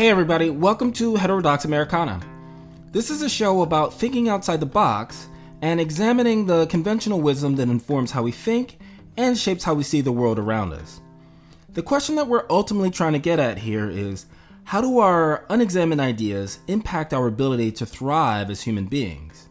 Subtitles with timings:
[0.00, 2.20] Hey, everybody, welcome to Heterodox Americana.
[2.92, 5.26] This is a show about thinking outside the box
[5.60, 8.78] and examining the conventional wisdom that informs how we think
[9.16, 11.00] and shapes how we see the world around us.
[11.70, 14.26] The question that we're ultimately trying to get at here is
[14.62, 19.49] how do our unexamined ideas impact our ability to thrive as human beings?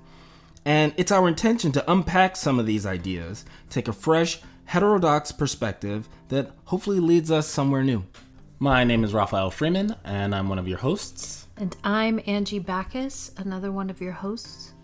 [0.70, 6.08] And it's our intention to unpack some of these ideas, take a fresh, heterodox perspective
[6.28, 8.04] that hopefully leads us somewhere new.
[8.60, 11.48] My name is Raphael Freeman, and I'm one of your hosts.
[11.58, 14.76] And I'm Angie Bacchus, another one of your hosts.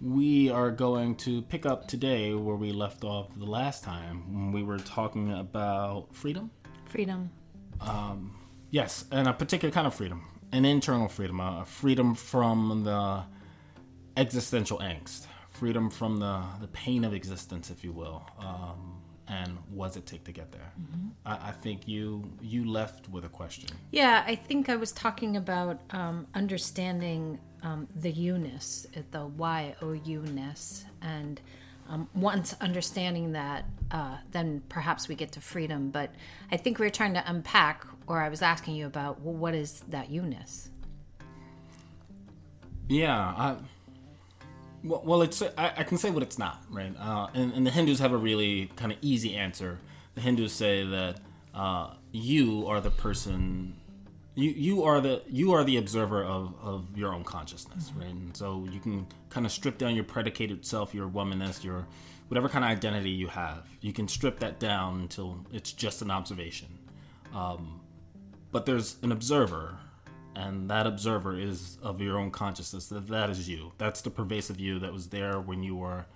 [0.00, 4.52] We are going to pick up today where we left off the last time when
[4.52, 6.52] we were talking about freedom.
[6.84, 7.28] Freedom.
[7.80, 8.38] Um,
[8.70, 13.24] yes, and a particular kind of freedom, an internal freedom, a freedom from the
[14.18, 18.22] existential angst, freedom from the, the pain of existence, if you will.
[18.38, 20.72] Um, and what does it take to get there?
[20.80, 21.08] Mm-hmm.
[21.26, 23.68] I, I, think you you left with a question.
[23.90, 29.92] Yeah, I think I was talking about um, understanding um, the you-ness, the Y O
[29.92, 31.42] U ness, and
[31.90, 35.90] um, once understanding that, uh, then perhaps we get to freedom.
[35.90, 36.10] But
[36.50, 39.54] I think we are trying to unpack, or I was asking you about, well, what
[39.54, 40.70] is that you-ness?
[42.88, 43.18] Yeah.
[43.18, 43.56] I,
[44.82, 46.94] well, well it's I, I, can say what it's not, right?
[46.98, 49.78] Uh, and, and, the Hindus have a really kind of easy answer.
[50.14, 51.20] The Hindus say that
[51.54, 53.74] uh, you are the person,
[54.34, 58.00] you you are the you are the observer of, of your own consciousness, mm-hmm.
[58.00, 58.10] right?
[58.10, 61.86] And so you can kind of strip down your predicated self, your womanness, your
[62.28, 63.66] whatever kind of identity you have.
[63.80, 66.78] You can strip that down until it's just an observation.
[67.34, 67.80] Um,
[68.52, 69.78] but there's an observer
[70.38, 74.60] and that observer is of your own consciousness that that is you that's the pervasive
[74.60, 76.06] you that was there when you were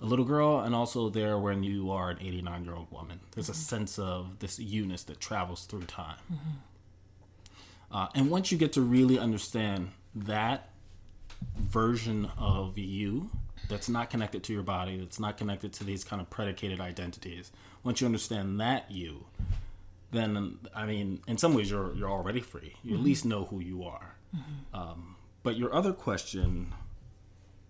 [0.00, 3.46] a little girl and also there when you are an 89 year old woman there's
[3.46, 3.52] mm-hmm.
[3.52, 7.96] a sense of this you-ness that travels through time mm-hmm.
[7.96, 10.68] uh, and once you get to really understand that
[11.58, 13.30] version of you
[13.68, 17.50] that's not connected to your body that's not connected to these kind of predicated identities
[17.82, 19.24] once you understand that you
[20.12, 22.74] then I mean, in some ways, you're you're already free.
[22.82, 23.00] You mm-hmm.
[23.00, 24.14] at least know who you are.
[24.36, 24.80] Mm-hmm.
[24.80, 26.72] Um, but your other question,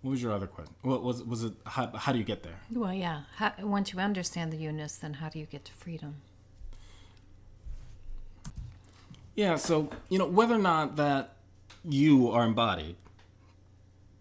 [0.02, 0.74] what was your other question?
[0.82, 1.54] What was was it?
[1.64, 2.58] How, how do you get there?
[2.70, 3.22] Well, yeah.
[3.36, 6.16] How, once you understand the you-ness, then how do you get to freedom?
[9.34, 9.56] Yeah.
[9.56, 11.36] So you know whether or not that
[11.84, 12.96] you are embodied.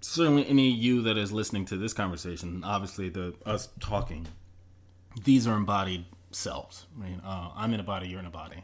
[0.03, 4.28] Certainly, any you that is listening to this conversation, obviously the us talking,
[5.24, 6.86] these are embodied selves.
[6.97, 7.19] Right?
[7.24, 8.64] Uh, I'm in a body, you're in a body,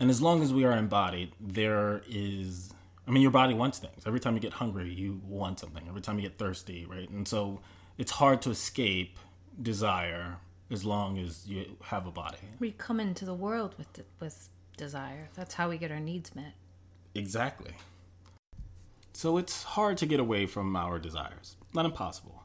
[0.00, 2.72] and as long as we are embodied, there is.
[3.06, 4.04] I mean, your body wants things.
[4.06, 5.82] Every time you get hungry, you want something.
[5.88, 7.10] Every time you get thirsty, right?
[7.10, 7.60] And so
[7.98, 9.18] it's hard to escape
[9.60, 10.36] desire
[10.70, 12.38] as long as you have a body.
[12.58, 15.28] We come into the world with with desire.
[15.34, 16.54] That's how we get our needs met.
[17.14, 17.72] Exactly.
[19.12, 21.56] So it's hard to get away from our desires.
[21.74, 22.42] Not impossible.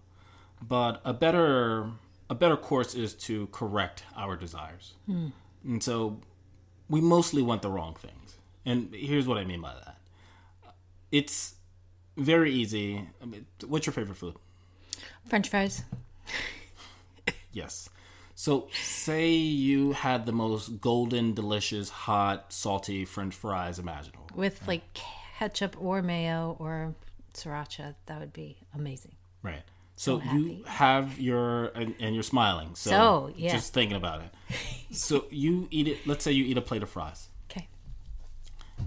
[0.62, 1.91] But a better
[2.29, 4.93] a better course is to correct our desires.
[5.09, 5.31] Mm.
[5.63, 6.19] And so
[6.89, 8.38] we mostly want the wrong things.
[8.65, 9.97] And here's what I mean by that
[11.11, 11.55] it's
[12.17, 13.07] very easy.
[13.21, 14.35] I mean, what's your favorite food?
[15.25, 15.83] French fries.
[17.51, 17.89] yes.
[18.35, 24.27] So, say you had the most golden, delicious, hot, salty French fries imaginable.
[24.35, 26.93] With like ketchup or mayo or
[27.33, 29.16] sriracha, that would be amazing.
[29.41, 29.63] Right.
[29.97, 32.75] So, so you have your and, and, you're smiling.
[32.75, 33.52] So, so yeah.
[33.52, 34.30] just thinking about it.
[34.96, 36.06] so you eat it.
[36.06, 37.30] Let's say you eat a plate of fries.
[37.50, 37.68] Okay.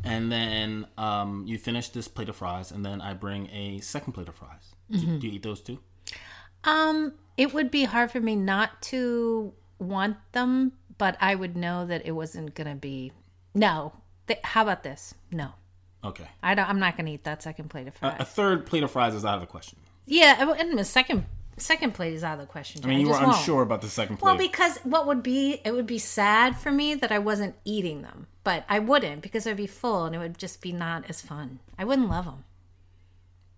[0.04, 4.12] And then um, you finish this plate of fries, and then I bring a second
[4.12, 4.76] plate of fries.
[4.88, 5.14] Mm-hmm.
[5.14, 5.80] Do, do you eat those too?
[6.62, 11.86] Um, it would be hard for me not to want them, but I would know
[11.86, 13.10] that it wasn't gonna be.
[13.52, 13.94] No.
[14.28, 15.12] Th- how about this?
[15.32, 15.54] No.
[16.04, 16.28] Okay.
[16.40, 16.68] I don't.
[16.68, 18.14] I'm not gonna eat that second plate of fries.
[18.20, 19.80] A, a third plate of fries is out of the question.
[20.10, 21.24] Yeah, and the second
[21.56, 22.80] second plate is out of the question.
[22.84, 23.68] I mean, you were unsure won't.
[23.68, 24.26] about the second plate.
[24.26, 28.02] Well, because what would be it would be sad for me that I wasn't eating
[28.02, 31.20] them, but I wouldn't because I'd be full and it would just be not as
[31.20, 31.60] fun.
[31.78, 32.44] I wouldn't love them.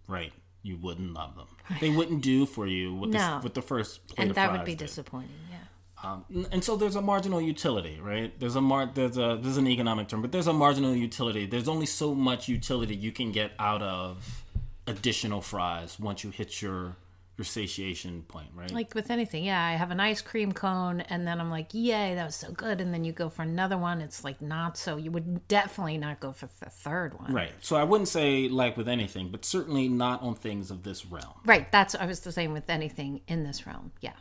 [0.07, 0.33] Right,
[0.63, 1.47] you wouldn't love them.
[1.81, 3.39] They wouldn't do for you with, no.
[3.39, 4.87] the, with the first plate and that would be did.
[4.87, 5.31] disappointing.
[5.51, 5.57] Yeah.
[6.05, 8.39] Um, and so there's a marginal utility, right?
[8.39, 11.47] There's a mar- there's a there's an economic term, but there's a marginal utility.
[11.47, 14.45] There's only so much utility you can get out of
[14.87, 16.97] additional fries once you hit your
[17.39, 18.71] your satiation point, right?
[18.71, 19.65] Like with anything, yeah.
[19.65, 22.79] I have an ice cream cone, and then I'm like, "Yay, that was so good!"
[22.81, 24.99] And then you go for another one, it's like not so.
[24.99, 27.53] You would definitely not go for the third one, right?
[27.63, 31.33] So I wouldn't say like with anything, but certainly not on things of this realm,
[31.47, 31.73] right?
[31.73, 34.13] That's I was the same with anything in this realm, yeah.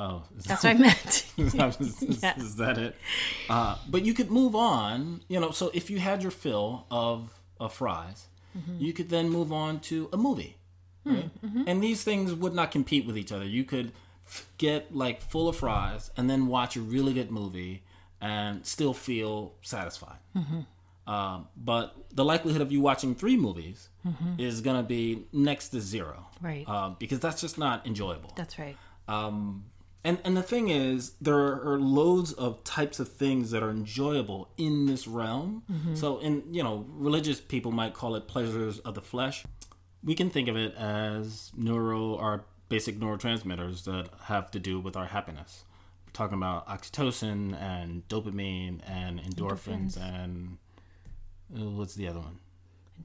[0.00, 1.26] Oh, is That's what I meant.
[1.36, 2.38] is, is- Yeah.
[2.38, 2.94] is that it?
[3.50, 5.20] Uh, but you could move on.
[5.28, 7.30] You know, so if you had your fill of
[7.60, 8.82] of fries, Mm-hmm.
[8.84, 10.56] you could then move on to a movie.
[11.04, 11.30] Right?
[11.66, 13.44] And these things would not compete with each other.
[13.46, 13.92] You could
[14.58, 17.82] get like full of fries and then watch a really good movie
[18.20, 20.18] and still feel satisfied.
[21.06, 23.88] Um, but the likelihood of you watching three movies
[24.36, 26.26] is going to be next to zero.
[26.42, 26.64] Right.
[26.68, 28.32] Uh, because that's just not enjoyable.
[28.36, 28.76] That's right.
[29.06, 29.64] Um,
[30.04, 34.48] and and the thing is, there are loads of types of things that are enjoyable
[34.56, 35.62] in this realm.
[35.94, 39.44] So, in you know, religious people might call it pleasures of the flesh.
[40.04, 44.96] We can think of it as neuro, our basic neurotransmitters that have to do with
[44.96, 45.64] our happiness.
[46.06, 50.58] We're talking about oxytocin and dopamine and endorphins, and
[51.54, 52.38] uh, what's the other one?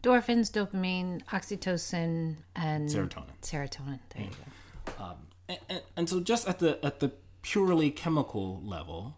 [0.02, 3.40] Endorphins, dopamine, oxytocin, and Serotonin.
[3.42, 4.00] Serotonin.
[4.16, 5.04] There you go.
[5.50, 7.12] And, and, and so just at the at the
[7.42, 9.18] purely chemical level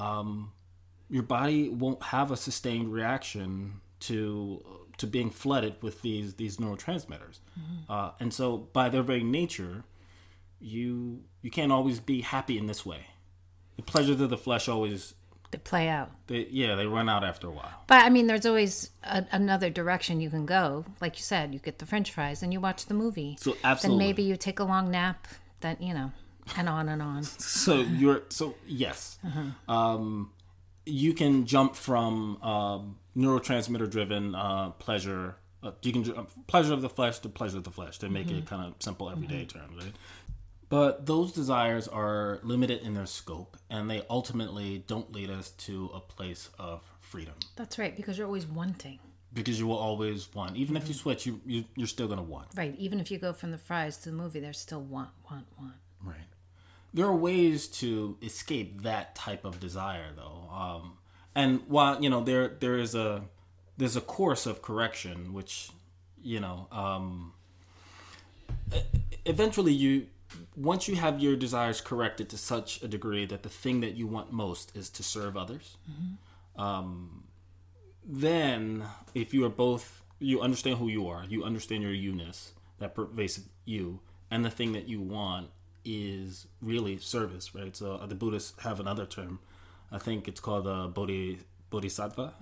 [0.00, 0.52] um,
[1.08, 4.62] your body won't have a sustained reaction to
[4.98, 7.38] to being flooded with these these neurotransmitters
[7.88, 9.84] uh, and so by their very nature
[10.60, 13.00] you you can't always be happy in this way
[13.76, 15.14] the pleasures of the flesh always
[15.50, 16.10] They play out.
[16.28, 19.68] they, yeah they run out after a while But I mean, there's always a, another
[19.70, 20.86] direction you can go.
[21.00, 23.36] Like you said, you get the French fries and you watch the movie.
[23.38, 25.28] so Then absolutely maybe you take a long nap.
[25.60, 26.12] Then you know,
[26.56, 27.22] and on and on.
[27.38, 29.18] so you're so yes.
[29.68, 30.30] Um,
[30.84, 36.82] you can jump from um, neurotransmitter driven uh, pleasure uh, you can ju- pleasure of
[36.82, 39.82] the flesh to pleasure of the flesh to make it kind of simple everyday terms
[39.82, 39.92] right?
[40.68, 45.90] But those desires are limited in their scope and they ultimately don't lead us to
[45.94, 47.34] a place of freedom.
[47.54, 48.98] That's right, because you're always wanting.
[49.36, 52.24] Because you will always want even if you switch you, you you're still going to
[52.24, 52.74] want Right.
[52.78, 55.74] Even if you go from the fries to the movie, there's still want, want, want.
[56.02, 56.16] Right.
[56.94, 60.48] There are ways to escape that type of desire, though.
[60.50, 60.94] Um,
[61.34, 63.22] and while you know there there is a
[63.76, 65.68] there's a course of correction, which
[66.22, 67.34] you know um,
[69.26, 70.06] eventually you
[70.56, 74.06] once you have your desires corrected to such a degree that the thing that you
[74.06, 75.76] want most is to serve others.
[76.56, 77.24] Um,
[78.06, 82.94] then, if you are both, you understand who you are, you understand your you-ness, that
[82.94, 84.00] pervasive you,
[84.30, 85.48] and the thing that you want
[85.84, 87.76] is really service, right?
[87.76, 89.40] So uh, the Buddhists have another term.
[89.92, 92.34] I think it's called uh, bodhi, bodhisattva.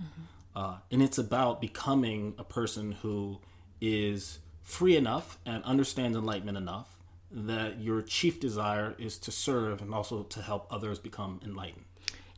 [0.55, 3.39] Uh, and it's about becoming a person who
[3.81, 6.97] is free enough and understands enlightenment enough
[7.31, 11.85] that your chief desire is to serve and also to help others become enlightened.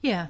[0.01, 0.27] Yeah.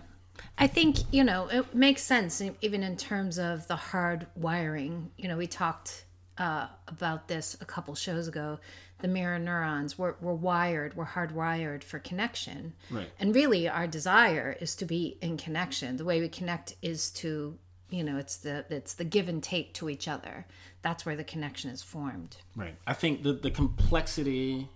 [0.58, 5.12] I think, you know, it makes sense even in terms of the hard wiring.
[5.18, 6.06] You know, we talked
[6.38, 8.60] uh, about this a couple shows ago.
[9.00, 12.74] The mirror neurons, we're, we're wired, we're hardwired for connection.
[12.90, 13.10] Right.
[13.20, 15.98] And really, our desire is to be in connection.
[15.98, 17.58] The way we connect is to,
[17.92, 20.48] you know, it's the it's the give and take to each other.
[20.82, 22.38] That's where the connection is formed.
[22.56, 22.76] Right.
[22.88, 24.68] I think the the complexity.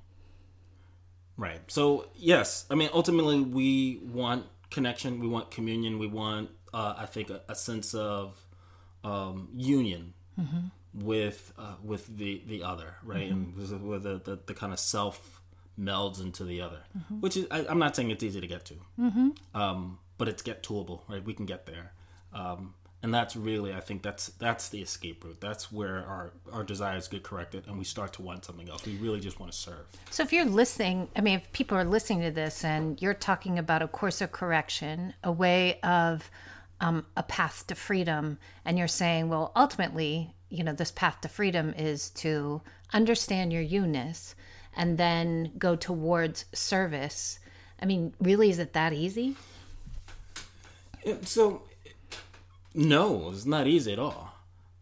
[1.36, 1.60] Right.
[1.68, 7.06] So yes, I mean ultimately we want connection, we want communion, we want uh, I
[7.06, 8.44] think a, a sense of
[9.04, 10.14] um, union
[10.94, 13.70] with uh, with the the other, right, and with
[14.04, 15.42] the- the, the, kind of self
[15.80, 16.82] melds into the other,
[17.20, 18.76] which is I, I'm not saying it's easy to get to,
[19.54, 21.24] um, but it's get toable, right?
[21.24, 21.94] We can get there.
[22.34, 22.74] Um,
[23.04, 25.42] and that's really, I think that's that's the escape route.
[25.42, 28.86] That's where our our desires get corrected, and we start to want something else.
[28.86, 29.86] We really just want to serve.
[30.10, 33.58] So if you're listening, I mean, if people are listening to this and you're talking
[33.58, 36.30] about a course of correction, a way of
[36.80, 41.30] um, a path to freedom, and you're saying, well, ultimately, you know, this path to
[41.30, 42.62] freedom is to
[42.94, 44.36] understand your you-ness
[44.76, 47.40] and then go towards service.
[47.82, 49.36] I mean, really, is it that easy?
[51.24, 51.64] So,
[52.74, 54.34] no, it's not easy at all.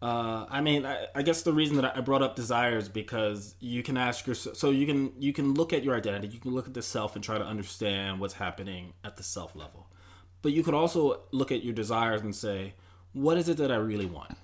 [0.02, 3.54] Uh, I mean, I, I guess the reason that I brought up desire is because
[3.60, 4.56] you can ask yourself.
[4.56, 7.14] So you can you can look at your identity, you can look at the self,
[7.14, 9.88] and try to understand what's happening at the self level.
[10.42, 12.72] But you could also look at your desires and say,
[13.12, 14.36] what is it that I really want?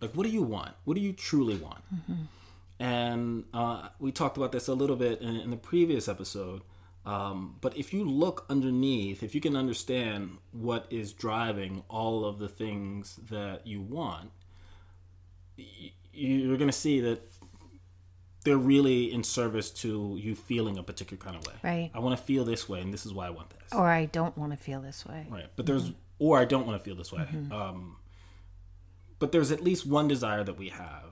[0.00, 0.72] Like, what do you want?
[0.84, 1.82] What do you truly want?
[2.78, 6.60] And uh, we talked about this a little bit in, in the previous episode.
[7.08, 12.38] Um, but if you look underneath, if you can understand what is driving all of
[12.38, 14.30] the things that you want,
[15.56, 17.20] y- you're going to see that
[18.44, 21.54] they're really in service to you feeling a particular kind of way.
[21.62, 21.90] Right.
[21.94, 23.72] I want to feel this way, and this is why I want this.
[23.72, 25.26] Or I don't want to feel this way.
[25.30, 25.46] Right.
[25.56, 27.26] But there's, or I don't want to feel this way.
[27.50, 27.96] Um,
[29.18, 31.10] but there's at least one desire that we have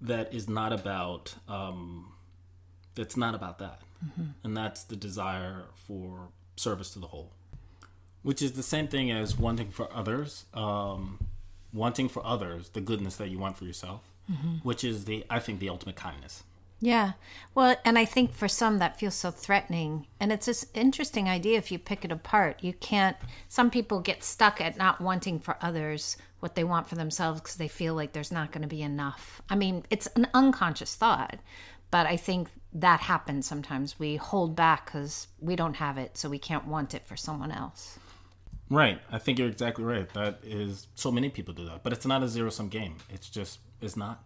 [0.00, 2.12] that is not about, um,
[2.94, 3.82] that's not about that.
[4.44, 7.32] And that's the desire for service to the whole,
[8.22, 11.18] which is the same thing as wanting for others, um,
[11.72, 14.02] wanting for others the goodness that you want for yourself,
[14.62, 16.44] which is the I think the ultimate kindness.
[16.80, 17.12] Yeah.
[17.54, 20.06] Well, and I think for some that feels so threatening.
[20.20, 22.62] And it's this interesting idea if you pick it apart.
[22.62, 23.16] You can't,
[23.48, 27.56] some people get stuck at not wanting for others what they want for themselves because
[27.56, 29.42] they feel like there's not going to be enough.
[29.50, 31.40] I mean, it's an unconscious thought,
[31.90, 33.98] but I think that happens sometimes.
[33.98, 37.50] We hold back because we don't have it, so we can't want it for someone
[37.50, 37.98] else.
[38.70, 39.00] Right.
[39.10, 40.08] I think you're exactly right.
[40.12, 42.96] That is so many people do that, but it's not a zero sum game.
[43.08, 44.22] It's just it's not.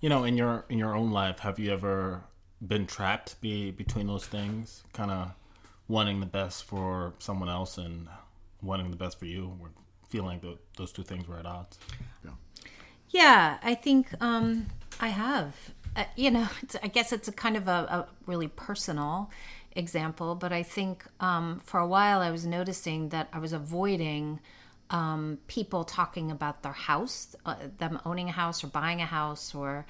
[0.00, 2.22] You know, in your in your own life, have you ever
[2.66, 5.32] been trapped be between those things, kind of
[5.88, 8.08] wanting the best for someone else and
[8.62, 9.70] wanting the best for you, or
[10.08, 11.78] feeling that those two things were at odds?
[13.10, 14.66] Yeah, I think um,
[15.00, 15.56] I have.
[15.96, 19.30] Uh, you know, it's, I guess it's a kind of a, a really personal
[19.72, 24.40] example, but I think um, for a while I was noticing that I was avoiding
[24.90, 29.54] um, people talking about their house, uh, them owning a house or buying a house
[29.54, 29.86] or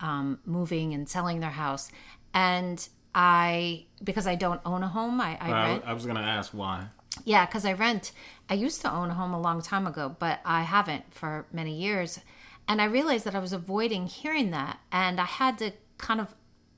[0.00, 1.90] um, moving and selling their house.
[2.34, 5.84] And I, because I don't own a home, I, I I, rent.
[5.86, 6.86] I was gonna ask why.
[7.24, 8.12] Yeah, because I rent.
[8.48, 11.74] I used to own a home a long time ago, but I haven't for many
[11.74, 12.18] years.
[12.68, 16.34] And I realized that I was avoiding hearing that, and I had to kind of,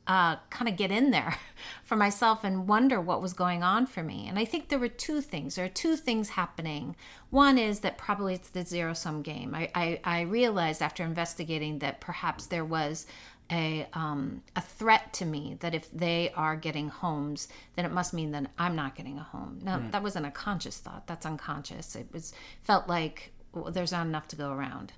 [0.06, 1.36] uh, kind of get in there
[1.82, 4.26] for myself and wonder what was going on for me.
[4.28, 5.54] And I think there were two things.
[5.54, 6.96] There are two things happening.
[7.30, 9.54] One is that probably it's the zero sum game.
[9.54, 13.06] I, I, I realized after investigating that perhaps there was
[13.50, 18.14] a um, a threat to me that if they are getting homes, then it must
[18.14, 19.60] mean that I'm not getting a home.
[19.62, 21.06] No, that wasn't a conscious thought.
[21.06, 21.94] That's unconscious.
[21.94, 24.92] It was felt like well, there's not enough to go around.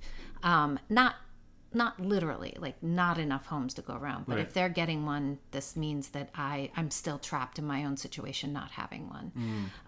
[0.53, 1.15] Um, not
[1.75, 4.47] not literally like not enough homes to go around but Right.
[4.47, 8.53] if they're getting one this means that i i'm still trapped in my own situation
[8.53, 9.27] not having one.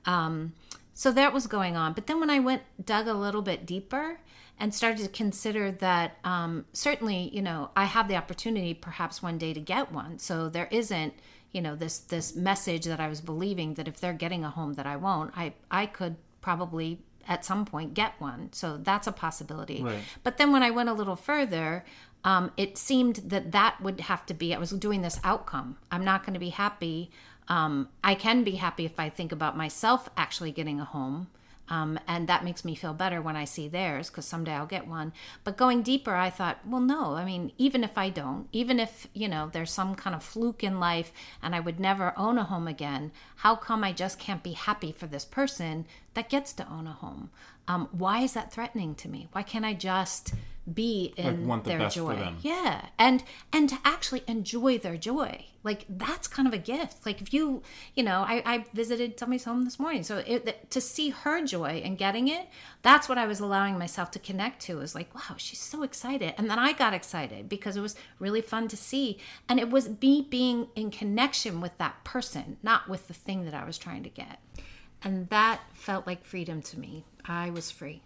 [0.04, 0.52] Um,
[0.92, 4.18] so that was going on but then when i went dug a little bit deeper
[4.58, 9.38] and started to consider that um, certainly you know i have the opportunity perhaps one
[9.38, 10.18] day to get one.
[10.18, 11.14] So there isn't
[11.52, 14.74] you know this this message that i was believing that if they're getting a home
[14.74, 16.90] that i won't i i could probably
[17.28, 20.02] at some point get one so that's a possibility Right.
[20.24, 21.84] but then when I went a little further,
[22.24, 25.76] um, it seemed that that would have to be, I was doing this outcome.
[25.92, 27.10] I'm not going to be happy.
[27.46, 31.28] Um, I can be happy if I think about myself actually getting a home.
[31.70, 34.88] Um, and that makes me feel better when I see theirs because someday I'll get
[34.88, 35.12] one.
[35.44, 39.06] But going deeper, I thought, well, no, I mean, even if I don't, even if,
[39.12, 42.44] you know, there's some kind of fluke in life and I would never own a
[42.44, 46.68] home again, how come I just can't be happy for this person that gets to
[46.70, 47.30] own a home?
[47.68, 49.28] Um, why is that threatening to me?
[49.32, 50.34] Why can't I just
[50.72, 52.16] be in want the their best for joy?
[52.16, 52.38] them.
[52.42, 53.22] Yeah, and
[53.52, 57.04] and to actually enjoy their joy, like that's kind of a gift.
[57.06, 57.62] Like if you,
[57.94, 61.82] you know, I, I visited somebody's home this morning, so it, to see her joy
[61.84, 62.48] and getting it,
[62.82, 64.80] that's what I was allowing myself to connect to.
[64.80, 68.42] Is like, wow, she's so excited, and then I got excited because it was really
[68.42, 73.08] fun to see, and it was me being in connection with that person, not with
[73.08, 74.38] the thing that I was trying to get,
[75.02, 77.04] and that felt like freedom to me.
[77.24, 78.02] I was free.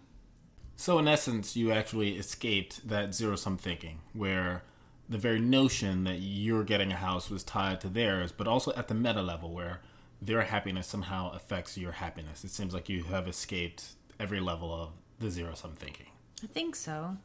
[0.76, 4.62] So in essence, you actually escaped that zero sum thinking, where
[5.08, 8.88] the very notion that you're getting a house was tied to theirs, but also at
[8.88, 9.80] the meta level where
[10.20, 12.44] their happiness somehow affects your happiness.
[12.44, 16.06] It seems like you have escaped every level of the zero sum thinking.
[16.42, 17.16] I think so.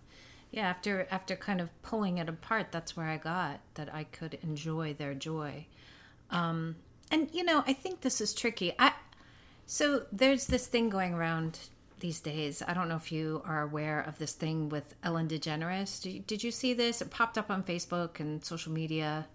[0.52, 4.38] Yeah, after after kind of pulling it apart, that's where I got that I could
[4.42, 5.66] enjoy their joy.
[6.30, 6.76] Um,
[7.12, 8.74] and you know, I think this is tricky.
[8.80, 8.94] I
[9.68, 11.60] so there's this thing going around
[12.00, 12.64] these days.
[12.68, 16.02] I don't know if you are aware of this thing with Ellen DeGeneres.
[16.02, 17.02] Did you, did you see this?
[17.02, 19.28] It popped up on Facebook and social media.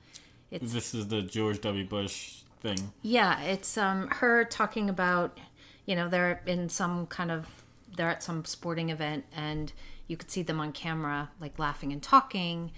[0.51, 1.85] It's This is the George W.
[1.87, 2.93] Bush thing.
[3.03, 5.39] yeah, it's um her talking about,
[5.87, 7.47] you know, they're in some kind of
[7.97, 9.73] they're at some sporting event and
[10.07, 12.71] you could see them on camera like laughing and talking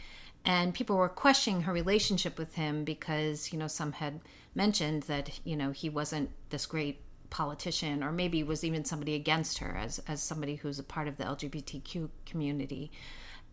[0.44, 4.20] and people were questioning her relationship with him because, you know, some had
[4.54, 7.00] mentioned that, you know, he wasn't this great
[7.34, 11.16] politician or maybe was even somebody against her as as somebody who's a part of
[11.16, 12.90] the LGBTQ community.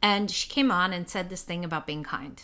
[0.03, 2.41] And she came on and said this thing about being kind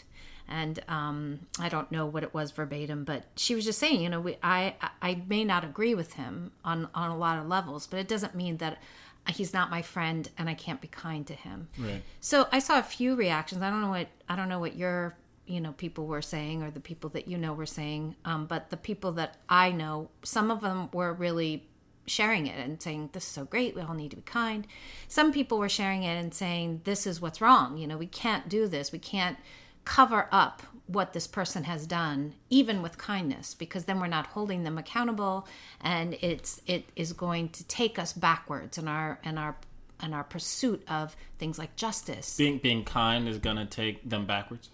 [0.48, 4.10] and um, I don't know what it was verbatim, but she was just saying, you
[4.10, 7.86] know, we, I I may not agree with him on on a lot of levels,
[7.86, 8.82] but it doesn't mean that
[9.28, 11.68] he's not my friend and I can't be kind to him.
[11.78, 12.02] Right.
[12.22, 13.62] So I saw a few reactions.
[13.62, 15.18] I don't know what I don't know what your
[15.48, 18.70] you know people were saying or the people that you know were saying, um, but
[18.70, 21.68] the people that I know, some of them were really
[22.06, 24.66] sharing it and saying this is so great we all need to be kind.
[25.08, 28.48] Some people were sharing it and saying this is what's wrong you know we can't
[28.48, 29.38] do this we can't
[29.84, 34.64] cover up what this person has done even with kindness because then we're not holding
[34.64, 35.48] them accountable
[35.82, 39.56] and it's it is going to take us backwards in our in our
[40.04, 42.38] in our pursuit of things like justice.
[42.38, 44.70] Being being kind is going to take them backwards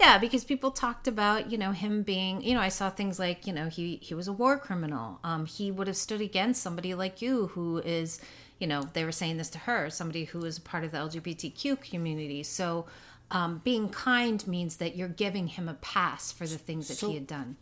[0.00, 3.46] yeah because people talked about you know him being you know i saw things like
[3.46, 6.94] you know he he was a war criminal um he would have stood against somebody
[6.94, 8.20] like you who is
[8.58, 10.98] you know they were saying this to her somebody who is a part of the
[10.98, 12.86] lgbtq community so
[13.30, 17.08] um, being kind means that you're giving him a pass for the things that So-
[17.08, 17.56] he had done.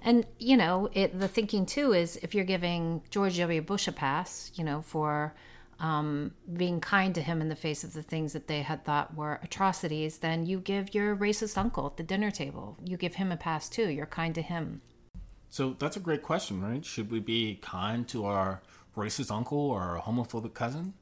[0.00, 3.60] And you know, it, the thinking too is if you're giving George W.
[3.60, 5.34] Bush a pass, you know, for
[5.80, 9.14] um, being kind to him in the face of the things that they had thought
[9.14, 12.76] were atrocities, then you give your racist uncle at the dinner table.
[12.84, 13.88] You give him a pass too.
[13.88, 14.82] You're kind to him.
[15.50, 16.84] So that's a great question, right?
[16.84, 18.60] Should we be kind to our
[18.96, 20.94] racist uncle or our homophobic cousin?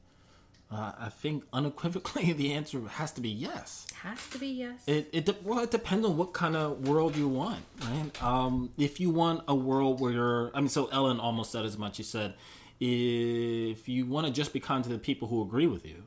[0.69, 3.87] Uh, I think unequivocally the answer has to be yes.
[4.03, 4.83] Has to be yes.
[4.85, 8.23] It, it de- well, it depends on what kind of world you want, right?
[8.23, 11.77] Um, if you want a world where you're, I mean, so Ellen almost said as
[11.77, 11.95] much.
[11.95, 12.35] She said,
[12.79, 16.03] if you want to just be kind to the people who agree with you,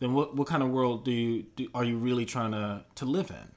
[0.00, 3.04] then what what kind of world do you do, are you really trying to to
[3.04, 3.48] live in?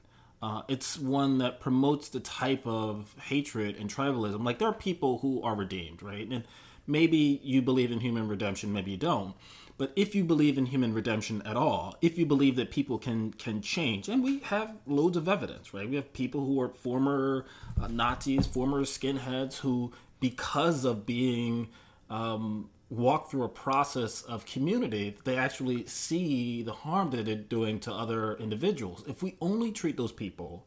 [0.42, 4.44] Uh, it's one that promotes the type of hatred and tribalism.
[4.44, 6.28] Like there are people who are redeemed, right?
[6.30, 6.44] And
[6.86, 9.34] maybe you believe in human redemption, maybe you don't.
[9.78, 13.32] But if you believe in human redemption at all, if you believe that people can
[13.32, 15.88] can change, and we have loads of evidence, right?
[15.88, 17.44] We have people who are former
[17.80, 21.68] uh, Nazis, former skinheads, who because of being
[22.10, 27.80] um, walk through a process of community, they actually see the harm that they're doing
[27.80, 29.04] to other individuals.
[29.08, 30.66] If we only treat those people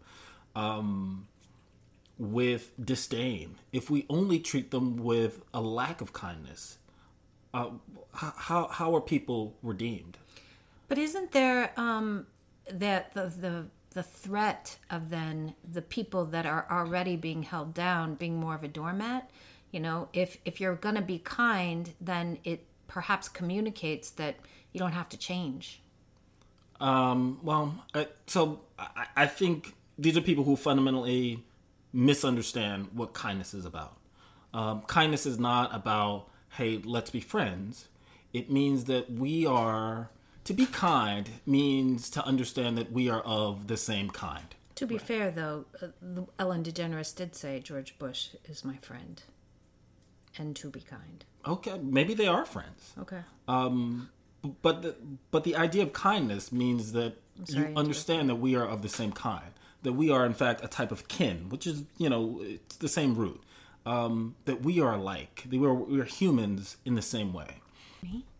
[0.56, 1.28] um,
[2.18, 6.78] with disdain, if we only treat them with a lack of kindness,
[7.54, 7.70] uh,
[8.14, 10.18] how how are people redeemed?
[10.88, 12.28] But isn't there um,
[12.72, 18.16] that the, the the threat of then the people that are already being held down
[18.16, 19.32] being more of a doormat?
[19.72, 24.36] You know, if if you're going to be kind, then it perhaps communicates that
[24.72, 25.82] you don't have to change.
[26.80, 31.44] Um, well, uh, so I, I think these are people who fundamentally
[31.92, 33.98] misunderstand what kindness is about.
[34.54, 37.88] Um, kindness is not about, hey, let's be friends.
[38.34, 40.10] It means that we are,
[40.46, 44.56] to be kind means to understand that we are of the same kind.
[44.76, 45.88] To be fair, though, uh,
[46.40, 49.22] Ellen DeGeneres did say George Bush is my friend,
[50.38, 51.26] and to be kind.
[51.48, 52.94] Okay, maybe they are friends.
[53.00, 53.22] Okay.
[53.48, 54.10] Um,
[54.62, 54.96] but the,
[55.32, 58.90] but the idea of kindness means that sorry, you understand that we are of the
[58.90, 59.52] same kind.
[59.84, 62.90] That we are in fact a type of kin, which is you know it's the
[62.90, 63.42] same root.
[63.86, 65.44] Um, that we are alike.
[65.50, 67.62] That we are we are humans in the same way.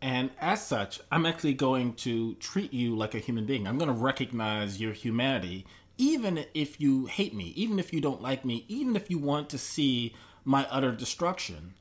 [0.02, 3.68] And as such, I'm actually going to treat you like a human being.
[3.68, 5.66] I'm going to recognize your humanity,
[5.98, 9.50] even if you hate me, even if you don't like me, even if you want
[9.50, 10.16] to see
[10.50, 11.76] my utter destruction.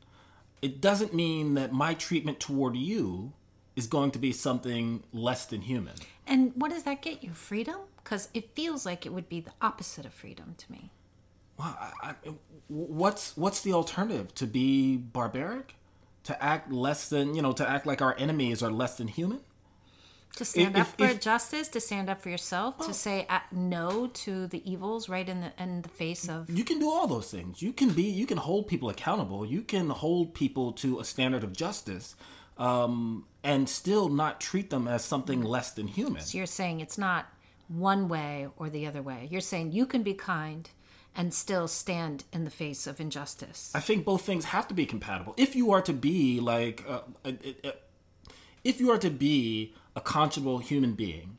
[0.61, 3.33] It doesn't mean that my treatment toward you
[3.77, 5.95] is going to be something less than human.
[6.27, 7.33] And what does that get you?
[7.33, 7.77] Freedom?
[8.05, 10.91] Because it feels like it would be the opposite of freedom to me.
[11.59, 12.15] Well, I, I,
[12.69, 14.35] what's what's the alternative?
[14.35, 15.75] To be barbaric?
[16.25, 17.53] To act less than you know?
[17.53, 19.41] To act like our enemies are less than human?
[20.39, 23.41] To stand If- up for if- justice, to stand up for yourself, to say uh,
[23.51, 26.49] no to the evils right in the in the face of.
[26.49, 27.61] You can do all those things.
[27.61, 28.05] You can be.
[28.05, 29.45] You can hold people accountable.
[29.45, 32.15] You can hold people to a standard of justice,
[32.57, 36.23] um, and still not treat them as something less than human.
[36.23, 37.27] So you're saying it's not
[37.67, 39.29] one way or the other way.
[39.31, 40.71] You're saying you can be kind
[41.17, 43.73] and still stand in the face of injustice.
[43.75, 45.35] I think both things have to be compatible.
[45.37, 47.01] If you are to be like, uh,
[48.63, 51.37] if you are to be a conscionable human being,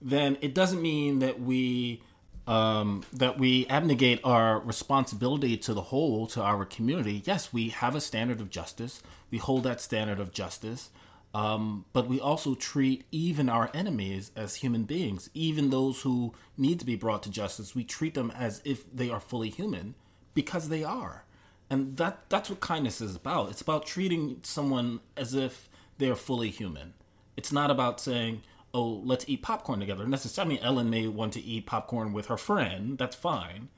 [0.00, 2.02] then it doesn't mean that we
[2.46, 7.22] um, that we abnegate our responsibility to the whole, to our community.
[7.24, 9.00] Yes, we have a standard of justice.
[9.30, 10.90] We hold that standard of justice.
[11.34, 15.30] Um, but we also treat even our enemies as human beings.
[15.32, 19.08] Even those who need to be brought to justice, we treat them as if they
[19.08, 19.94] are fully human
[20.34, 21.24] because they are.
[21.70, 23.50] And that that's what kindness is about.
[23.50, 26.92] It's about treating someone as if they're fully human.
[27.36, 28.42] It's not about saying,
[28.74, 32.98] "Oh, let's eat popcorn together." Necessarily, Ellen may want to eat popcorn with her friend.
[32.98, 33.68] That's fine.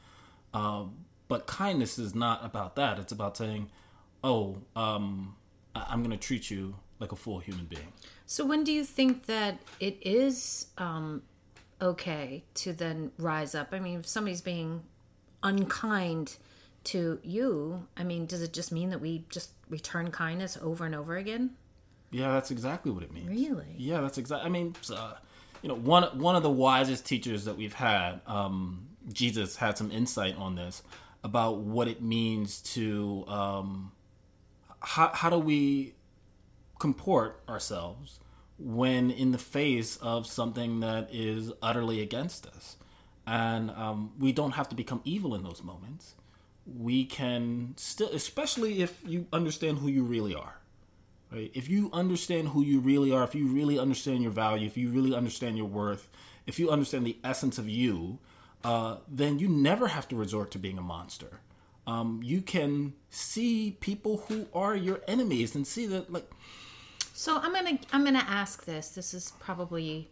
[0.53, 2.99] Um, but kindness is not about that.
[2.99, 3.71] It's about saying,
[4.23, 5.37] "Oh, um,
[5.75, 7.93] I- I'm going to treat you like a full human being."
[8.27, 11.23] So when do you think that it is um,
[11.81, 13.69] okay to then rise up?
[13.73, 14.83] I mean, if somebody's being
[15.43, 16.37] unkind
[16.85, 20.95] to you, I mean, does it just mean that we just return kindness over and
[20.95, 21.57] over again?
[22.15, 23.29] Yeah, that's exactly what it means.
[23.29, 23.75] Really?
[23.77, 24.47] Yeah, that's exactly.
[24.47, 25.15] I mean, uh,
[25.63, 29.91] you know, one one of the wisest teachers that we've had, um, Jesus had some
[29.91, 30.85] insight on this
[31.25, 33.91] about what it means to um,
[34.79, 35.95] how how do we
[36.79, 38.21] comport ourselves
[38.61, 42.77] when in the face of something that is utterly against us,
[43.27, 46.15] and um, we don't have to become evil in those moments.
[46.65, 50.61] We can still, especially if you understand who you really are.
[51.35, 51.51] Right?
[51.53, 54.91] If you understand who you really are, if you really understand your value, if you
[54.91, 56.09] really understand your worth,
[56.47, 58.21] if you understand the essence of you,
[58.63, 61.41] uh, then you never have to resort to being a monster.
[61.89, 66.31] Um, you can see people who are your enemies and see that, like,
[67.15, 68.91] So I'm gonna I'm gonna ask this.
[68.91, 70.11] This is probably,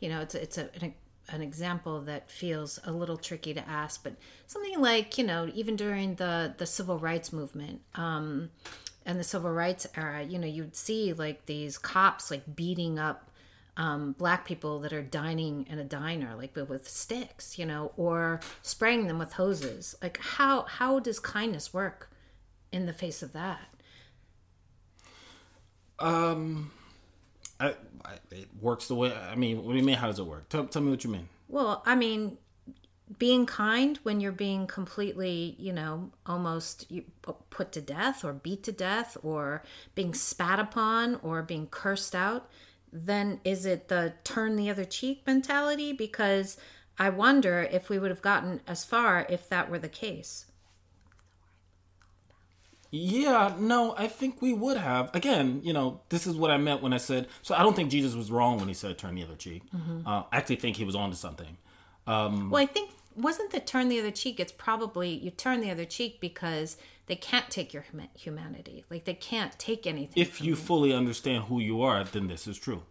[0.00, 0.94] you know, it's it's a, an,
[1.28, 4.14] an example that feels a little tricky to ask, but
[4.46, 8.50] something like you know even during the the civil rights movement um,
[9.06, 13.30] and the civil rights era, you know, you'd see like these cops like beating up
[13.76, 17.92] um, black people that are dining in a diner, like with, with sticks, you know,
[17.96, 19.94] or spraying them with hoses.
[20.02, 22.10] Like how how does kindness work
[22.70, 23.68] in the face of that?
[26.02, 26.70] um,
[27.60, 29.12] I, I, it works the way.
[29.14, 29.96] I mean, what do you mean?
[29.96, 30.48] How does it work?
[30.48, 31.28] Tell, tell me what you mean.
[31.48, 32.38] Well, I mean,
[33.18, 36.90] being kind when you're being completely, you know, almost
[37.50, 39.62] put to death or beat to death or
[39.94, 42.48] being spat upon or being cursed out,
[42.92, 45.92] then is it the turn the other cheek mentality?
[45.92, 46.56] Because
[46.98, 50.46] I wonder if we would have gotten as far if that were the case.
[52.90, 55.14] Yeah, no, I think we would have.
[55.14, 57.28] Again, you know, this is what I meant when I said.
[57.40, 59.62] So I don't think Jesus was wrong when he said turn the other cheek.
[60.06, 61.56] Uh, I actually think he was onto something.
[62.50, 64.40] Well, I think wasn't the turn the other cheek?
[64.40, 68.84] It's probably you turn the other cheek because they can't take your huma- humanity.
[68.90, 70.20] Like they can't take anything.
[70.20, 72.82] If you fully understand who you are, then this is true.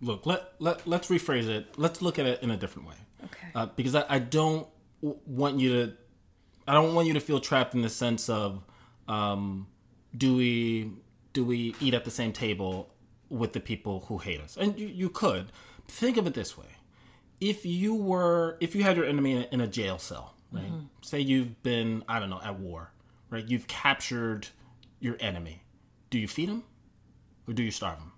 [0.00, 1.78] Look, let, let let's rephrase it.
[1.78, 2.94] Let's look at it in a different way.
[3.24, 3.48] Okay.
[3.54, 4.68] Uh, because I, I don't
[5.00, 5.92] want you to,
[6.68, 8.62] I don't want you to feel trapped in the sense of,
[9.08, 9.66] um,
[10.16, 10.92] do we
[11.32, 12.94] do we eat at the same table
[13.28, 14.56] with the people who hate us?
[14.56, 15.52] And you, you could
[15.88, 16.75] think of it this way:
[17.40, 20.64] if you were, if you had your enemy in a, in a jail cell, right?
[20.64, 20.86] Mm-hmm.
[21.02, 22.92] Say you've been, I don't know, at war,
[23.30, 23.46] right?
[23.46, 24.48] You've captured
[25.00, 25.62] your enemy.
[26.10, 26.64] Do you feed him,
[27.46, 28.12] or do you starve him?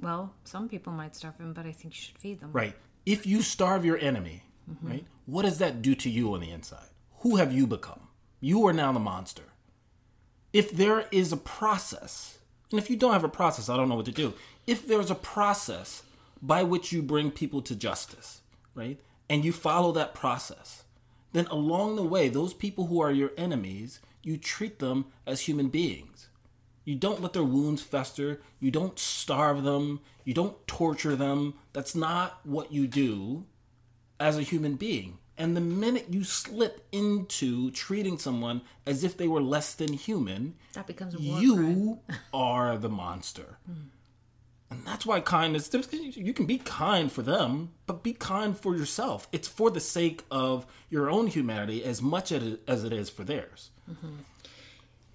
[0.00, 2.50] well, some people might starve them, but I think you should feed them.
[2.52, 2.74] Right.
[3.04, 4.88] If you starve your enemy, mm-hmm.
[4.88, 6.88] right, what does that do to you on the inside?
[7.20, 8.08] Who have you become?
[8.40, 9.44] You are now the monster.
[10.52, 12.38] If there is a process,
[12.70, 14.34] and if you don't have a process, I don't know what to do.
[14.66, 16.02] If there's a process
[16.46, 18.40] by which you bring people to justice,
[18.74, 20.84] right, and you follow that process,
[21.32, 25.68] then along the way, those people who are your enemies, you treat them as human
[25.68, 26.28] beings.
[26.84, 28.40] You don't let their wounds fester.
[28.60, 30.00] You don't starve them.
[30.24, 31.54] You don't torture them.
[31.72, 33.44] That's not what you do
[34.20, 35.18] as a human being.
[35.36, 40.54] And the minute you slip into treating someone as if they were less than human,
[40.74, 41.42] That becomes a war crime.
[41.42, 42.00] you
[42.32, 43.58] are the monster.
[43.66, 43.88] Hmm.
[44.70, 49.28] And that's why kindness, you can be kind for them, but be kind for yourself.
[49.30, 53.70] It's for the sake of your own humanity as much as it is for theirs.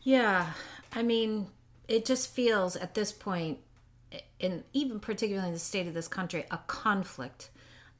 [0.03, 0.53] Yeah,
[0.93, 1.47] I mean,
[1.87, 3.59] it just feels at this point,
[4.39, 7.49] in even particularly in the state of this country, a conflict.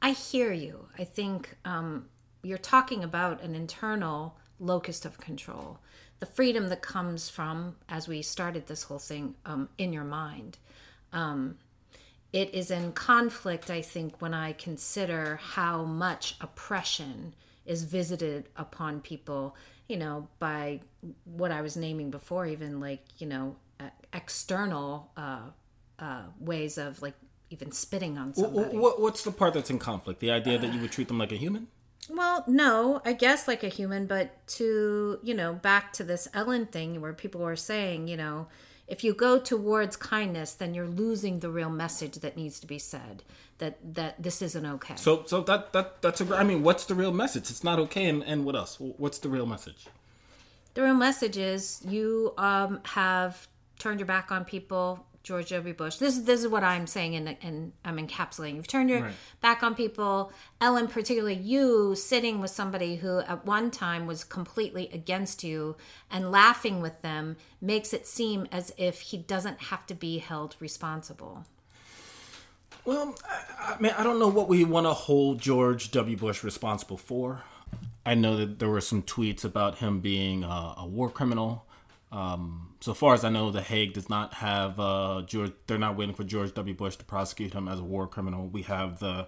[0.01, 0.87] I hear you.
[0.97, 2.07] I think um,
[2.43, 5.79] you're talking about an internal locus of control,
[6.19, 10.57] the freedom that comes from, as we started this whole thing, um, in your mind.
[11.13, 11.58] Um,
[12.34, 17.34] it is in conflict, I think, when I consider how much oppression
[17.65, 19.56] is visited upon people,
[19.88, 20.80] you know, by
[21.26, 23.56] what I was naming before, even like, you know,
[24.13, 25.50] external uh,
[26.00, 27.13] uh, ways of like
[27.50, 28.78] even spitting on somebody.
[28.78, 30.19] what's the part that's in conflict?
[30.19, 31.67] The idea that you would treat them like a human?
[32.10, 36.65] Well, no, I guess like a human, but to, you know, back to this Ellen
[36.65, 38.47] thing where people were saying, you know,
[38.91, 42.77] if you go towards kindness, then you're losing the real message that needs to be
[42.77, 43.23] said
[43.58, 44.95] that that this isn't okay.
[44.97, 46.36] So, so that that that's a.
[46.36, 47.49] I mean, what's the real message?
[47.49, 48.77] It's not okay, and, and what else?
[48.80, 49.88] What's the real message?
[50.73, 53.47] the real message is you um, have
[53.80, 55.06] turned your back on people.
[55.23, 55.73] George W.
[55.73, 55.97] Bush.
[55.97, 58.55] This is this is what I'm saying, and and I'm encapsulating.
[58.55, 59.13] You've turned your Right.
[59.39, 60.31] back on people.
[60.60, 65.75] Ellen, particularly you, sitting with somebody who at one time was completely against you
[66.10, 70.55] and laughing with them makes it seem as if he doesn't have to be held
[70.60, 71.45] responsible.
[72.84, 76.17] Well, I, I mean, I don't know what we want to hold George W.
[76.17, 77.43] Bush responsible for.
[78.05, 81.67] I know that there were some tweets about him being uh, a war criminal.
[82.12, 85.54] Um, so far as I know, The Hague does not have uh, George.
[85.67, 86.74] They're not waiting for George W.
[86.76, 88.47] Bush to prosecute him as a war criminal.
[88.47, 89.28] We have the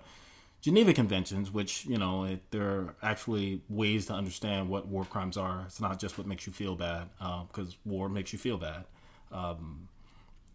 [0.62, 5.38] Geneva Conventions, which you know it, there are actually ways to understand what war crimes
[5.38, 5.64] are.
[5.66, 8.86] It's not just what makes you feel bad, because uh, war makes you feel bad.
[9.32, 9.88] Um,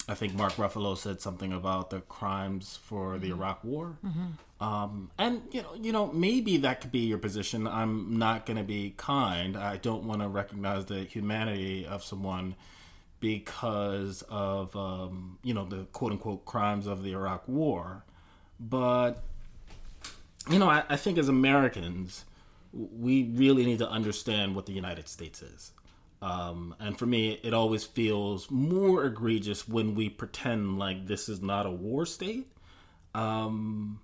[0.08, 3.40] I think Mark Ruffalo said something about the crimes for the mm-hmm.
[3.40, 4.26] Iraq War, mm-hmm.
[4.60, 7.66] Um, and you know, you know, maybe that could be your position.
[7.66, 9.56] I'm not going to be kind.
[9.56, 12.56] I don't want to recognize the humanity of someone
[13.20, 18.04] because of um, you know the quote unquote crimes of the Iraq War,
[18.58, 19.22] but
[20.50, 22.24] you know, I, I think as Americans,
[22.72, 25.72] we really need to understand what the United States is.
[26.20, 31.40] Um, and for me, it always feels more egregious when we pretend like this is
[31.40, 32.48] not a war state,
[33.14, 34.00] um,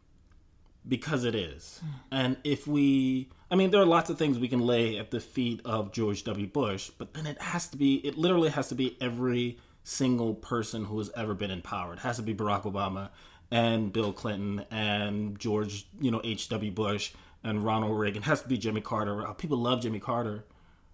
[0.86, 1.80] because it is.
[2.10, 5.20] And if we, I mean, there are lots of things we can lay at the
[5.20, 6.46] feet of George W.
[6.46, 10.84] Bush, but then it has to be, it literally has to be every single person
[10.84, 11.92] who has ever been in power.
[11.92, 13.10] It has to be Barack Obama
[13.50, 16.70] and Bill Clinton and George, you know, H.W.
[16.72, 18.22] Bush and Ronald Reagan.
[18.22, 19.26] It has to be Jimmy Carter.
[19.26, 20.44] Uh, people love Jimmy Carter,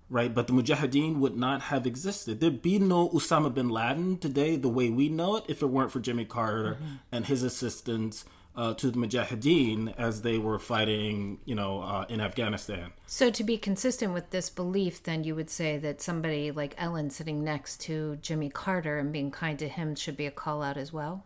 [0.08, 0.34] right?
[0.34, 2.40] But the Mujahideen would not have existed.
[2.40, 5.92] There'd be no Osama bin Laden today the way we know it if it weren't
[5.92, 6.94] for Jimmy Carter mm-hmm.
[7.12, 8.24] and his assistance
[8.56, 12.92] uh, to the Mujahideen as they were fighting, you know, uh, in Afghanistan.
[13.06, 17.10] So, to be consistent with this belief, then you would say that somebody like Ellen
[17.10, 20.76] sitting next to Jimmy Carter and being kind to him should be a call out
[20.76, 21.24] as well?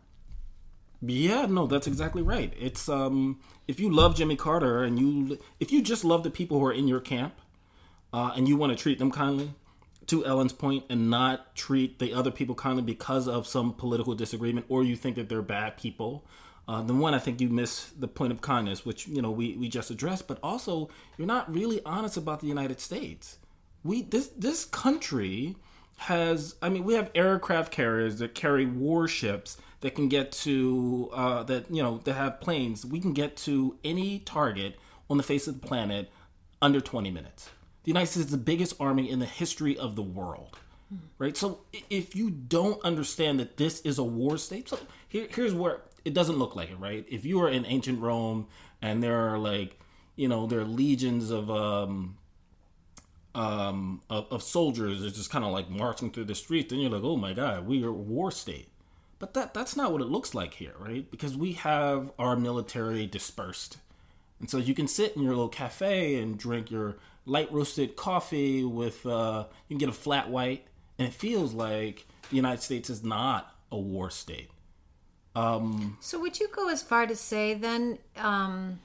[1.01, 2.53] Yeah, no, that's exactly right.
[2.59, 6.59] It's um, if you love Jimmy Carter and you if you just love the people
[6.59, 7.35] who are in your camp,
[8.13, 9.51] uh, and you want to treat them kindly,
[10.07, 14.67] to Ellen's point, and not treat the other people kindly because of some political disagreement,
[14.69, 16.25] or you think that they're bad people,
[16.67, 19.55] uh, then one, I think you miss the point of kindness, which you know we,
[19.57, 20.27] we just addressed.
[20.27, 23.39] But also, you're not really honest about the United States.
[23.83, 25.57] We this this country
[25.97, 31.43] has, I mean, we have aircraft carriers that carry warships that can get to uh,
[31.45, 32.87] that you know that have planes.
[32.87, 34.77] We can get to any target
[35.11, 36.11] on the face of the planet
[36.63, 37.51] under 20 minutes.
[37.83, 40.57] The United States is the biggest army in the history of the world,
[41.19, 41.37] right?
[41.37, 45.83] So if you don't understand that this is a war state, so here, here's where
[46.05, 47.05] it doesn't look like it, right?
[47.09, 48.47] If you are in ancient Rome
[48.83, 49.81] and there are like,
[50.17, 52.17] you know, there are legions of um,
[53.35, 56.91] um, of, of soldiers is just kind of like marching through the streets, then you're
[56.91, 58.69] like, oh my god, we are war state.
[59.19, 61.11] But that that's not what it looks like here, right?
[61.11, 63.79] Because we have our military dispersed.
[64.41, 68.65] And so you can sit in your little cafe and drink your light roasted coffee
[68.65, 70.67] with uh, you can get a flat white,
[70.99, 74.51] and it feels like the United States is not a war state.
[75.37, 78.81] Um, so would you go as far to say then um,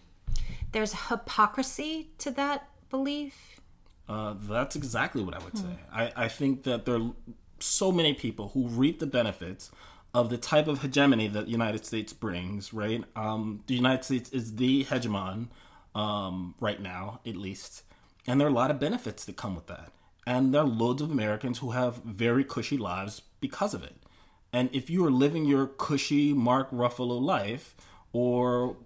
[0.71, 3.59] there's hypocrisy to that belief?
[4.07, 5.63] Uh, that's exactly what I would say.
[5.63, 5.93] Hmm.
[5.93, 7.11] I, I think that there are
[7.59, 9.69] so many people who reap the benefits
[10.13, 13.03] of the type of hegemony that the United States brings, right?
[13.15, 15.49] Um, the United States is the hegemon
[15.93, 17.83] um, right now, at least.
[18.25, 19.91] And there are a lot of benefits that come with that.
[20.25, 23.95] And there are loads of Americans who have very cushy lives because of it.
[24.51, 27.75] And if you are living your cushy Mark Ruffalo life
[28.13, 28.77] or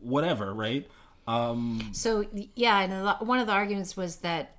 [0.00, 0.88] whatever, right?
[1.26, 4.56] Um, so, yeah, and one of the arguments was that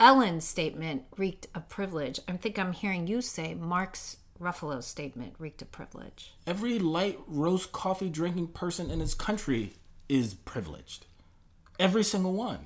[0.00, 2.20] Ellen's statement reeked of privilege.
[2.28, 6.32] I think I'm hearing you say Mark's Ruffalo's statement reeked of privilege.
[6.46, 9.74] Every light roast coffee drinking person in this country
[10.08, 11.06] is privileged.
[11.78, 12.60] Every single one.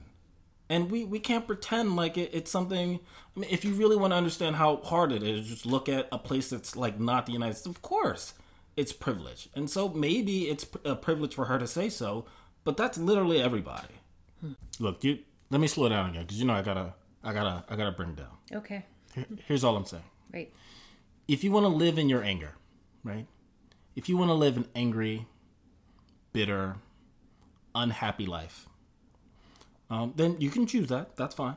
[0.73, 2.99] And we, we can't pretend like it, it's something.
[3.37, 6.09] I mean, if you really want to understand how hard it is, just look at
[6.11, 7.77] a place that's like not the United States.
[7.77, 8.35] Of course,
[8.77, 9.49] it's privilege.
[9.55, 12.25] And so maybe it's a privilege for her to say so,
[12.65, 13.95] but that's literally everybody.
[14.41, 14.53] Hmm.
[14.79, 15.19] Look, you
[15.51, 18.15] let me slow down again because you know I gotta, I gotta, I gotta bring
[18.15, 18.39] down.
[18.53, 18.87] Okay.
[19.15, 20.05] Here, here's all I'm saying.
[20.33, 20.53] Right
[21.29, 22.53] if you want to live in your anger,
[23.05, 23.27] right?
[23.95, 25.27] If you want to live an angry,
[26.33, 26.77] bitter,
[27.75, 28.67] unhappy life,
[29.93, 31.17] um, then you can choose that.
[31.17, 31.57] That's fine.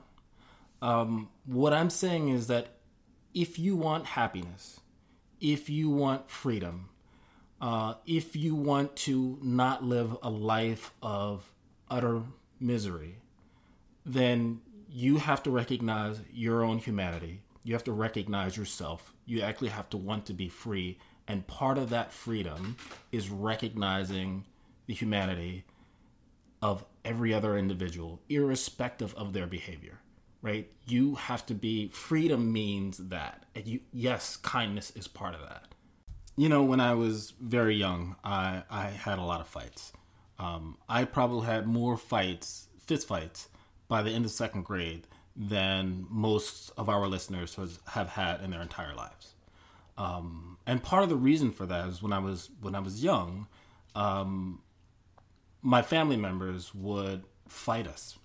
[0.82, 2.68] Um, what I'm saying is that
[3.34, 4.80] if you want happiness,
[5.40, 6.90] if you want freedom,
[7.62, 11.52] uh, if you want to not live a life of
[11.90, 12.24] utter
[12.60, 13.18] misery,
[14.06, 17.42] then you have to recognize your own humanity.
[17.64, 20.98] You have to recognize yourself you actually have to want to be free.
[21.28, 22.78] And part of that freedom
[23.12, 24.46] is recognizing
[24.86, 25.66] the humanity
[26.66, 30.00] of every other individual, irrespective of their behavior.
[30.42, 30.70] Right?
[30.86, 33.46] You have to be freedom means that.
[33.56, 35.68] And you yes, kindness is part of that.
[36.38, 39.94] You know, when I was very young, I, I had a lot of fights.
[40.38, 43.48] Um, I probably had more fights, fist fights,
[43.88, 48.52] by the end of second grade than most of our listeners has, have had in
[48.52, 49.36] their entire lives.
[49.98, 53.04] Um, and part of the reason for that is when I was when I was
[53.04, 53.48] young,
[53.96, 54.62] um,
[55.66, 58.20] my family members would fight us,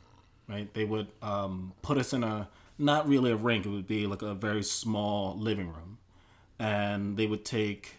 [0.47, 0.73] right?
[0.75, 4.21] They would um, put us in a not really a rink; it would be like
[4.21, 5.97] a very small living room,
[6.59, 7.95] and they would take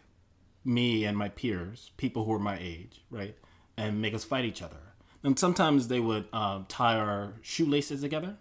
[0.64, 3.36] me and my peers, people who were my age, right,
[3.76, 4.78] and make us fight each other.
[5.24, 8.38] And sometimes they would uh, tie our shoelaces together,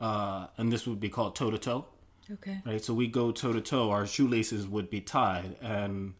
[0.00, 1.86] uh, and this would be called toe to toe.
[2.32, 2.60] Okay.
[2.66, 2.84] Right.
[2.84, 3.92] So we go toe to toe.
[3.92, 6.14] Our shoelaces would be tied, and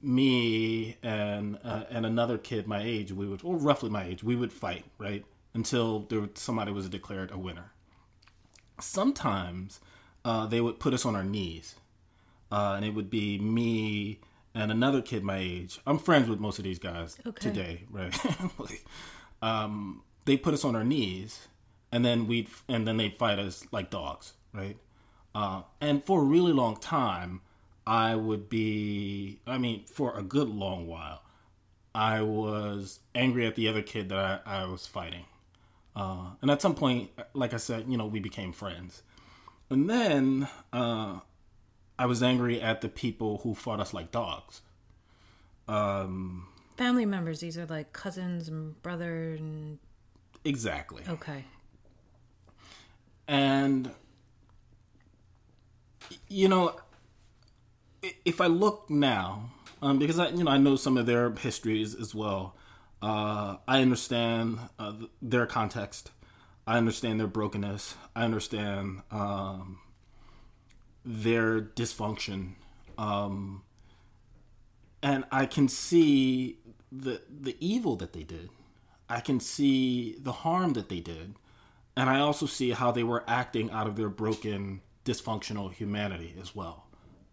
[0.00, 4.36] me and uh, and another kid my age, we would, or roughly my age, we
[4.36, 7.72] would fight right until there somebody was declared a winner.
[8.80, 9.80] Sometimes
[10.24, 11.76] uh, they would put us on our knees,
[12.50, 14.20] uh, and it would be me
[14.54, 15.80] and another kid my age.
[15.86, 17.48] I'm friends with most of these guys Okay.
[17.50, 18.14] today, right?
[19.42, 21.48] um, they put us on our knees,
[21.92, 24.76] and then we would and then they'd fight us like dogs, right?
[25.34, 27.40] Uh, and for a really long time,
[27.86, 31.22] I would be, I mean, for a good long while,
[31.94, 35.24] I was angry at the other kid that I, I was fighting.
[35.94, 39.02] Uh, and at some point, like I said, you know, we became friends.
[39.70, 41.20] And then uh,
[41.98, 44.62] I was angry at the people who fought us like dogs.
[45.68, 47.40] Um, Family members.
[47.40, 49.78] These are like cousins and brother and
[50.44, 51.02] exactly.
[51.08, 51.44] okay.
[53.28, 53.90] And,
[56.28, 56.76] you know,
[58.24, 59.50] if I look now,
[59.82, 62.56] um, because I, you know, I know some of their histories as well.
[63.02, 66.10] Uh, I understand uh, their context.
[66.66, 67.94] I understand their brokenness.
[68.16, 69.80] I understand um,
[71.04, 72.52] their dysfunction,
[72.96, 73.62] um,
[75.02, 76.58] and I can see
[76.90, 78.48] the the evil that they did.
[79.08, 81.34] I can see the harm that they did,
[81.94, 86.54] and I also see how they were acting out of their broken, dysfunctional humanity as
[86.56, 86.83] well.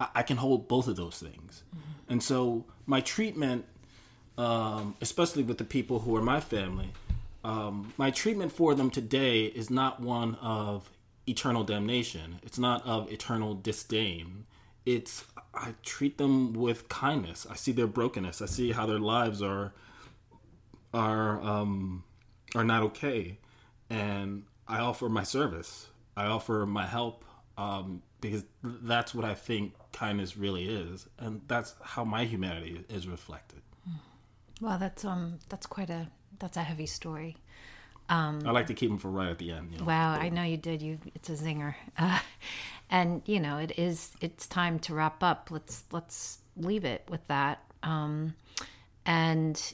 [0.02, 1.64] I, I can hold both of those things,
[2.10, 3.66] and so my treatment,
[4.38, 6.90] um, especially with the people who are my family,
[7.44, 10.90] um, my treatment for them today is not one of
[11.28, 12.40] eternal damnation.
[12.44, 14.46] It's not of eternal disdain.
[14.86, 17.46] It's I treat them with kindness.
[17.50, 18.42] I see their brokenness.
[18.42, 19.74] I see how their lives are
[20.94, 22.04] are um,
[22.56, 23.38] are not okay,
[23.90, 25.88] and I offer my service.
[26.18, 27.24] I offer my help
[27.58, 33.08] um, because that's what I think kindness really is, and that's how my humanity is
[33.08, 33.62] reflected.
[34.62, 36.08] Well, that's um that's quite a
[36.40, 37.38] that's a heavy story.
[38.10, 39.72] Um, I like to keep them for right at the end.
[39.72, 39.86] You know?
[39.86, 40.82] Wow, I know you did.
[40.82, 42.20] You, it's a zinger, uh,
[42.90, 44.12] and you know it is.
[44.22, 45.50] It's time to wrap up.
[45.50, 48.36] Let's let's leave it with that, um,
[49.06, 49.74] and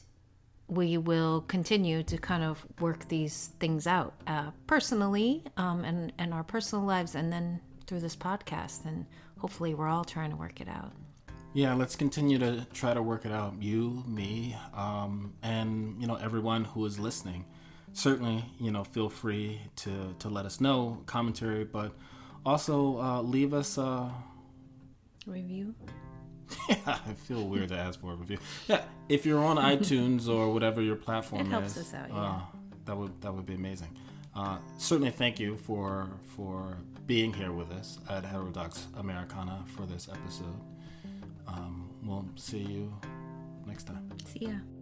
[0.67, 6.34] we will continue to kind of work these things out uh, personally, um, and and
[6.34, 9.06] our personal lives, and then through this podcast, and
[9.38, 10.93] hopefully we're all trying to work it out.
[11.54, 13.56] Yeah, let's continue to try to work it out.
[13.62, 17.45] You, me, um, and you know everyone who is listening.
[17.93, 21.93] Certainly, you know, feel free to to let us know commentary, but
[22.45, 23.78] also uh, leave us.
[23.78, 24.10] Uh,
[25.26, 25.76] Review.
[26.69, 28.38] yeah, I feel weird to ask for a review.
[28.67, 32.13] Yeah, if you're on iTunes or whatever your platform It helps is, us out, uh,
[32.13, 32.41] yeah.
[32.86, 33.97] that would that would be amazing.
[34.36, 40.10] Uh, certainly, thank you for for being here with us at Heterodox Americana for this
[40.12, 40.60] episode.
[41.48, 42.93] Um, we'll see you
[43.65, 44.12] next time.
[44.26, 44.76] See ya.